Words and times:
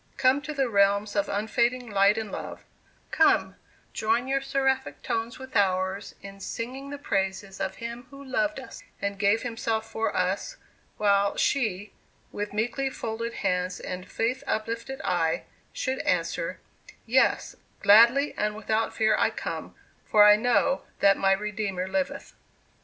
come 0.17 0.41
to 0.41 0.51
the 0.51 0.67
realms 0.67 1.15
of 1.15 1.29
unfading 1.29 1.87
light 1.87 2.17
and 2.17 2.31
love 2.31 2.63
come, 3.11 3.53
join 3.93 4.27
your 4.27 4.41
seraphic 4.41 5.03
tones 5.03 5.37
with 5.37 5.55
ours, 5.55 6.15
in 6.23 6.39
singing 6.39 6.89
the 6.89 6.97
praises 6.97 7.59
of 7.59 7.75
Him 7.75 8.07
who 8.09 8.23
loved 8.25 8.59
us, 8.59 8.81
and 8.99 9.19
gave 9.19 9.43
himself 9.43 9.87
for 9.91 10.17
us' 10.17 10.57
while 10.97 11.37
she, 11.37 11.93
with 12.31 12.51
meekly 12.51 12.89
folded 12.89 13.33
hands 13.45 13.79
and 13.79 14.09
faith 14.11 14.43
uplifted 14.47 14.99
eye, 15.03 15.43
should 15.71 15.99
answer, 15.99 16.59
'Yes, 17.05 17.55
gladly 17.83 18.33
and 18.35 18.55
without 18.55 18.95
fear 18.95 19.15
I 19.15 19.29
come, 19.29 19.75
for 20.03 20.23
I 20.27 20.35
know 20.35 20.81
that 21.01 21.15
my 21.15 21.33
Redeemer 21.33 21.87
liveth. 21.87 22.33